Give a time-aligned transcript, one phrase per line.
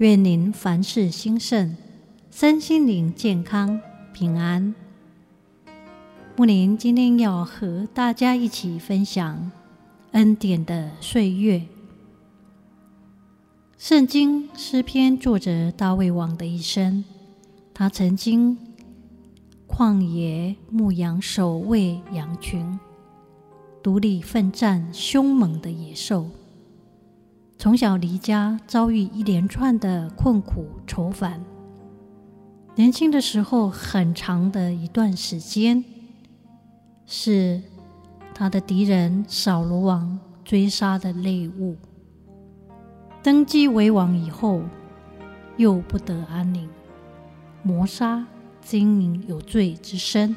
[0.00, 1.76] 愿您凡事兴盛，
[2.30, 3.78] 身心灵健康
[4.14, 4.74] 平安。
[6.36, 9.52] 木林今天要和大家一起分享
[10.12, 11.60] 恩典的岁月。
[13.76, 17.04] 圣经诗篇作者大卫王的一生，
[17.74, 18.56] 他曾经
[19.68, 22.80] 旷野牧羊，守卫羊群，
[23.82, 26.30] 独立奋战凶猛的野兽。
[27.60, 31.44] 从小离家，遭遇一连串的困苦愁烦。
[32.74, 35.84] 年轻的时候，很长的一段时间，
[37.04, 37.60] 是
[38.34, 41.76] 他的敌人扫罗王追杀的猎物。
[43.22, 44.62] 登基为王以后，
[45.58, 46.66] 又不得安宁，
[47.62, 48.24] 谋杀、
[48.62, 50.34] 经营有罪之身，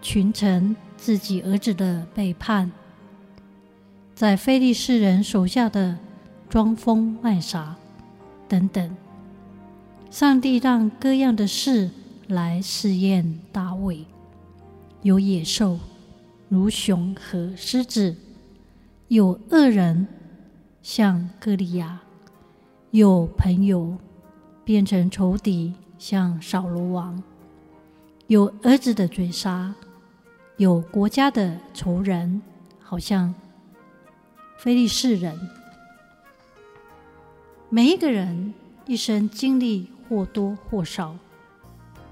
[0.00, 2.70] 群臣自己儿子的背叛。
[4.14, 5.98] 在非利士人手下的
[6.48, 7.76] 装疯卖傻
[8.48, 8.96] 等等，
[10.10, 11.90] 上帝让各样的事
[12.28, 14.04] 来试验大卫：
[15.02, 15.78] 有野兽，
[16.48, 18.14] 如熊和狮子；
[19.08, 20.06] 有恶人，
[20.82, 21.98] 像歌利亚；
[22.92, 23.98] 有朋友，
[24.64, 27.20] 变成仇敌，像扫罗王；
[28.28, 29.72] 有儿子的追杀；
[30.56, 32.40] 有国家的仇人，
[32.80, 33.34] 好像。
[34.58, 35.38] 非利士人，
[37.68, 38.54] 每一个人
[38.86, 41.16] 一生经历或多或少，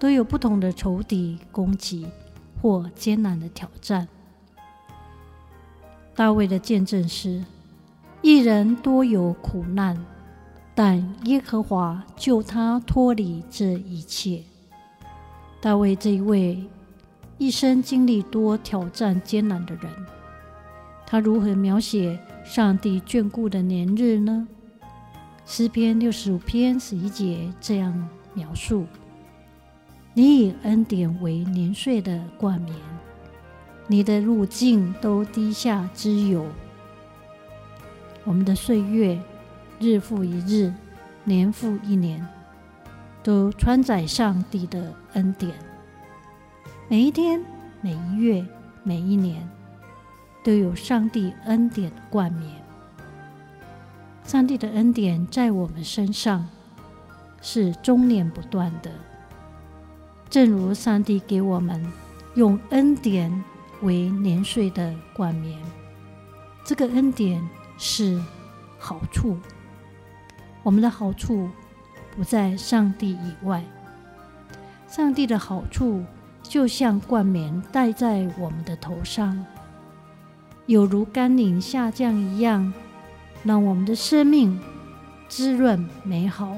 [0.00, 2.08] 都有不同的仇敌攻击
[2.60, 4.08] 或艰难的挑战。
[6.16, 7.44] 大卫的见证是：
[8.20, 10.04] 一人多有苦难，
[10.74, 14.42] 但耶和华救他脱离这一切。
[15.60, 16.64] 大卫这一位
[17.38, 19.88] 一生经历多挑战艰难的人，
[21.06, 24.48] 他如何描写上帝眷顾的年日呢？
[25.46, 28.86] 诗篇六十五篇十一节这样描述
[30.14, 32.74] ：“你以恩典为年岁的冠冕，
[33.86, 36.46] 你的路径都低下脂油。”
[38.24, 39.20] 我们的岁月
[39.78, 40.72] 日复一日，
[41.24, 42.26] 年复一年，
[43.22, 45.54] 都穿载上帝的恩典。
[46.88, 47.44] 每一天、
[47.80, 48.44] 每一月、
[48.82, 49.46] 每一年。
[50.44, 52.63] 都有上帝恩典冠冕。
[54.24, 56.46] 上帝的恩典在我们身上
[57.42, 58.90] 是终年不断的，
[60.30, 61.86] 正如上帝给我们
[62.34, 63.44] 用恩典
[63.82, 65.60] 为年岁的冠冕。
[66.64, 67.46] 这个恩典
[67.76, 68.20] 是
[68.78, 69.38] 好处，
[70.62, 71.50] 我们的好处
[72.16, 73.62] 不在上帝以外。
[74.88, 76.02] 上帝的好处
[76.42, 79.44] 就像冠冕戴在我们的头上。
[80.66, 82.72] 有如甘霖下降一样，
[83.44, 84.58] 让我们的生命
[85.28, 86.56] 滋润美好。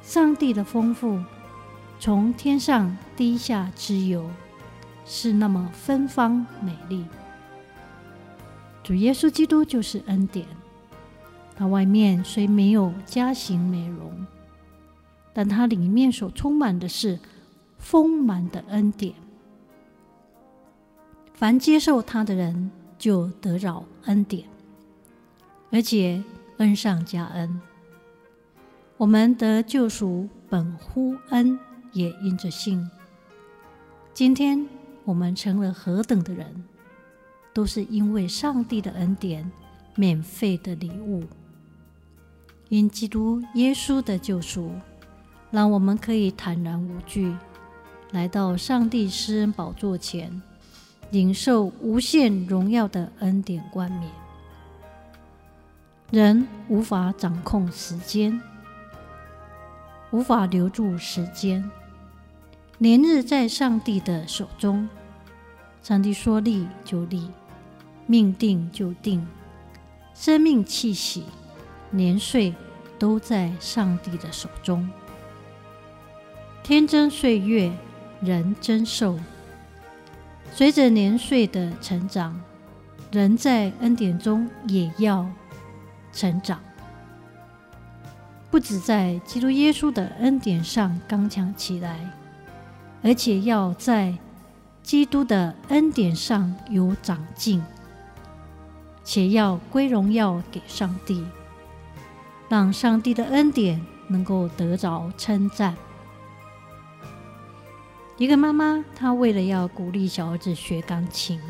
[0.00, 1.20] 上帝的丰富
[2.00, 4.28] 从天上滴下之油，
[5.04, 7.04] 是那么芬芳美丽。
[8.82, 10.46] 主耶稣基督就是恩典，
[11.54, 14.26] 他外面虽没有佳形美容，
[15.32, 17.18] 但他里面所充满的是
[17.78, 19.14] 丰满的恩典。
[21.32, 24.44] 凡接受他的人，就得着恩典，
[25.72, 26.22] 而且
[26.58, 27.60] 恩上加恩。
[28.98, 31.58] 我们得救赎本乎恩，
[31.92, 32.88] 也因着信。
[34.12, 34.68] 今天
[35.04, 36.62] 我们成了何等的人，
[37.54, 39.50] 都是因为上帝的恩典，
[39.96, 41.24] 免费的礼物。
[42.68, 44.72] 因基督耶稣的救赎，
[45.50, 47.34] 让我们可以坦然无惧，
[48.12, 50.42] 来到上帝施恩宝座前。
[51.10, 54.21] 领受无限荣耀的恩典冠冕。
[56.12, 58.38] 人无法掌控时间，
[60.10, 61.70] 无法留住时间。
[62.76, 64.86] 年日在上帝的手中，
[65.82, 67.30] 上帝说立就立，
[68.06, 69.26] 命定就定。
[70.12, 71.24] 生命气息、
[71.90, 72.54] 年岁
[72.98, 74.86] 都在上帝的手中。
[76.62, 77.72] 天真岁月，
[78.20, 79.18] 人增寿。
[80.52, 82.38] 随着年岁的成长，
[83.10, 85.26] 人在恩典中也要
[86.12, 86.60] 成长。
[88.50, 91.98] 不止在基督耶稣的恩典上刚强起来，
[93.02, 94.14] 而且要在
[94.82, 97.62] 基督的恩典上有长进，
[99.02, 101.24] 且要归荣耀给上帝，
[102.48, 105.74] 让上帝的恩典能够得着称赞。
[108.18, 111.40] 一个妈妈，她为了要鼓励小儿子学钢琴，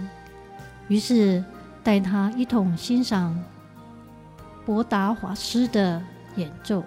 [0.86, 1.44] 于是
[1.82, 3.36] 带他一同欣赏
[4.64, 6.02] 博达华斯的
[6.36, 6.82] 演奏。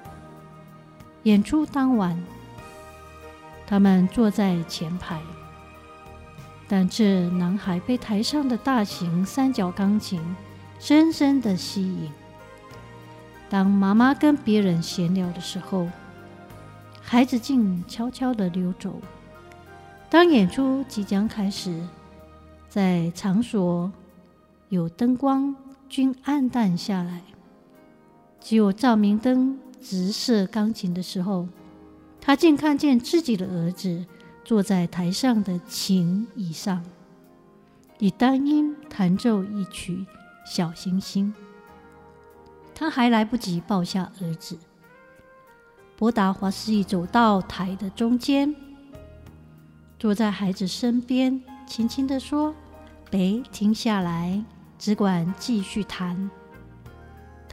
[1.24, 2.24] 演出当晚，
[3.66, 5.20] 他们坐在前排，
[6.68, 10.22] 但这男孩被台上的大型三角钢琴
[10.80, 12.12] 深深的吸引。
[13.50, 15.88] 当妈妈跟别人闲聊的时候，
[17.02, 19.02] 孩子竟悄悄地溜走。
[20.10, 21.82] 当演出即将开始，
[22.70, 23.92] 在场所
[24.70, 25.56] 有灯光
[25.90, 27.22] 均暗淡下来，
[28.48, 31.48] 只有照明灯直射钢琴的时候，
[32.22, 34.06] 他竟看见自己的儿子
[34.44, 36.86] 坐在台上的琴椅上，
[37.98, 39.94] 以单音弹奏一曲
[40.46, 41.34] 《小星星》。
[42.76, 44.60] 他还来不及抱下儿子，
[45.98, 48.56] 博达华斯已走到台的中间。
[49.98, 52.54] 坐在孩子身边，轻轻地说
[53.10, 54.46] ：“别停下来，
[54.78, 56.30] 只管继续弹。”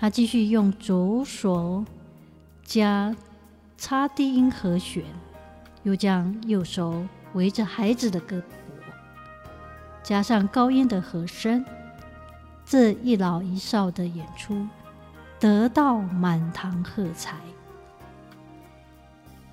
[0.02, 1.84] 他继续用左手
[2.64, 3.14] 加
[3.78, 5.04] 插低音和弦，
[5.84, 8.42] 又将右手围着孩子的胳膊，
[10.02, 11.64] 加上高音的和声。
[12.66, 14.66] 这一老一少的演出
[15.38, 17.36] 得到满堂喝彩。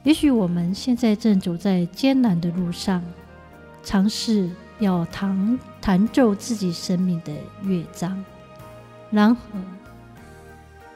[0.02, 3.04] 也许我们现在正走在艰难的路上，
[3.84, 4.50] 尝试
[4.80, 7.32] 要弹弹奏自己生命的
[7.62, 8.26] 乐章，
[9.12, 9.62] 然而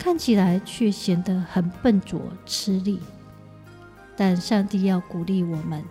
[0.04, 3.00] 看起来却显得很笨拙吃力。
[4.18, 5.82] 但上帝要鼓励我们，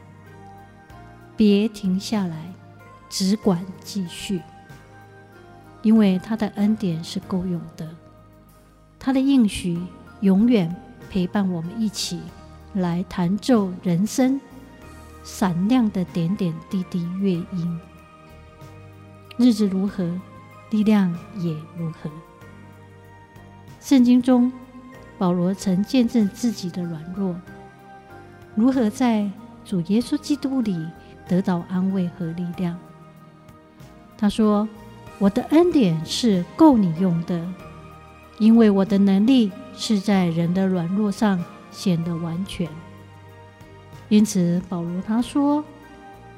[1.34, 2.52] 别停下来，
[3.08, 4.42] 只管继续，
[5.80, 7.88] 因为他的恩典是够用的，
[8.98, 9.80] 他的应许
[10.20, 10.76] 永远
[11.08, 12.20] 陪伴我们一起。
[12.74, 14.40] 来弹奏人生
[15.22, 17.80] 闪亮的点点滴滴乐音，
[19.36, 20.18] 日子如何，
[20.70, 22.10] 力量也如何。
[23.82, 24.50] 圣经中，
[25.18, 27.34] 保罗曾见证自己的软弱，
[28.54, 29.28] 如何在
[29.64, 30.86] 主耶稣基督里
[31.26, 32.78] 得到安慰和力量。
[34.16, 34.68] 他说
[35.18, 37.44] ：“我的恩典是够你用的，
[38.38, 41.42] 因为我的能力是在人的软弱上。”
[41.72, 42.68] 显得完全，
[44.10, 45.64] 因此保罗他说：“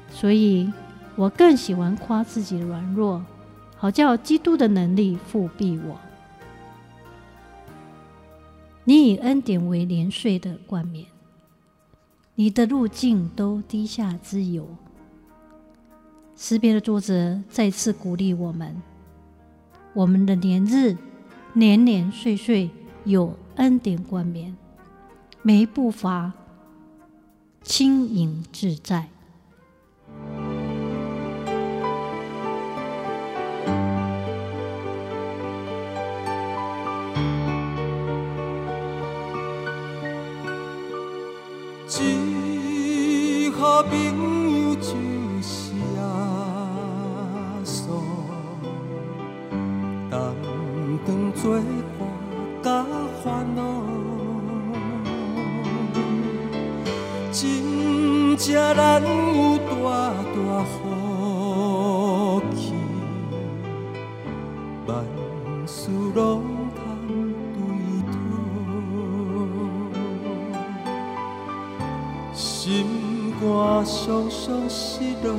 [0.09, 0.71] 所以
[1.17, 3.21] 我更喜欢夸自己的软弱，
[3.75, 5.99] 好叫基督的能力覆庇我。”
[8.87, 11.07] 你以恩典为年岁的冠冕，
[12.35, 14.67] 你的路径都低下之油。
[16.35, 18.79] 诗篇的作者再次鼓励我们：
[19.95, 20.95] 我们的年日
[21.53, 22.69] 年年岁岁
[23.05, 24.55] 有恩典冠冕。
[25.41, 26.33] 每一步伐
[27.63, 29.09] 轻盈自在，
[58.37, 59.63] 真正难有大
[60.35, 62.73] 大福气，
[64.85, 64.91] 万
[65.65, 66.43] 事拢
[66.75, 66.77] 通
[67.55, 67.57] 对
[68.11, 68.13] 讨，
[72.33, 73.45] 心肝
[73.85, 75.31] 酸酸失落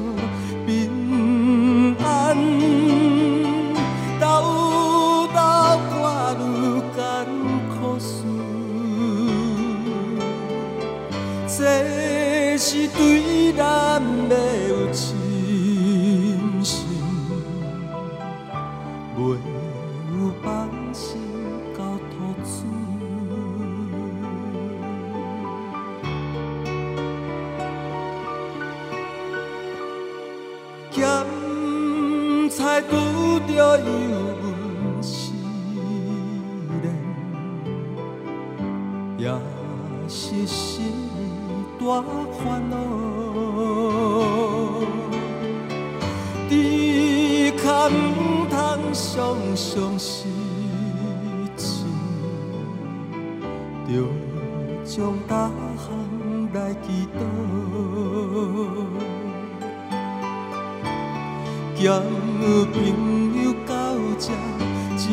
[30.96, 31.04] 咸
[32.48, 32.96] 菜拄
[33.46, 33.84] 着油
[34.42, 35.30] 温时
[36.82, 36.84] 冷，
[39.18, 39.30] 也
[40.08, 40.86] 是心。
[41.78, 42.74] 大烦恼，
[46.48, 47.92] 只可唔
[48.48, 48.56] 通
[48.92, 49.14] 常
[49.54, 50.24] 常失
[51.56, 51.84] 志，
[53.86, 53.92] 着。
[54.84, 55.86] 将大汉
[56.54, 57.20] 来祈祷，
[61.78, 62.00] 交
[62.72, 62.74] 朋
[63.44, 63.72] 友到
[64.18, 64.24] 这
[64.96, 65.04] 珍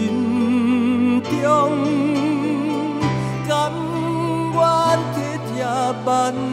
[1.22, 1.43] 重，
[3.46, 3.51] 甘
[4.53, 4.58] 愿
[5.13, 5.15] 体
[5.50, 5.55] 贴
[6.05, 6.10] 万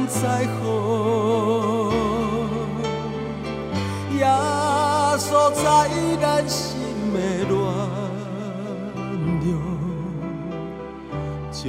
[0.08, 0.18] 载
[0.58, 0.62] 好，
[4.18, 4.20] 耶
[5.16, 5.64] 稣在
[6.20, 6.58] 咱心
[7.14, 7.16] 的
[7.48, 7.54] 暖
[9.44, 9.48] 融，
[11.52, 11.62] 将。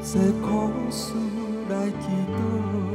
[0.00, 0.46] 这苦
[0.90, 1.12] 事
[1.68, 2.87] 来祈祷。